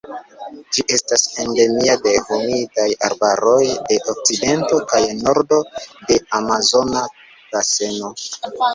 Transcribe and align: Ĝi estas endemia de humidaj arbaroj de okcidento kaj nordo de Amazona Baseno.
Ĝi 0.77 0.85
estas 0.95 1.25
endemia 1.43 1.97
de 2.05 2.13
humidaj 2.29 2.87
arbaroj 3.09 3.61
de 3.91 4.01
okcidento 4.15 4.83
kaj 4.95 5.05
nordo 5.23 5.63
de 5.79 6.23
Amazona 6.43 7.09
Baseno. 7.55 8.15